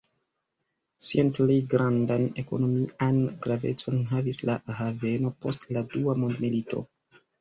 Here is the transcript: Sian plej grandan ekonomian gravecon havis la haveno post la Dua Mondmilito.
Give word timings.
Sian 1.07 1.27
plej 1.37 1.57
grandan 1.73 2.25
ekonomian 2.43 3.21
gravecon 3.45 4.01
havis 4.15 4.41
la 4.51 4.57
haveno 4.81 5.35
post 5.45 5.69
la 5.79 5.85
Dua 5.93 6.17
Mondmilito. 6.25 6.83